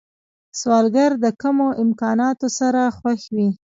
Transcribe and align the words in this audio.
سوالګر 0.59 1.11
د 1.23 1.25
کمو 1.41 1.67
امکاناتو 1.83 2.47
سره 2.59 2.81
خوښ 2.97 3.21
وي 3.35 3.49